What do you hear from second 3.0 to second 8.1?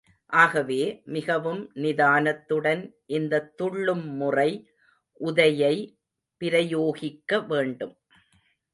இந்தத் துள்ளும் முறை உதையை பிரயோகிக்க வேண்டும்.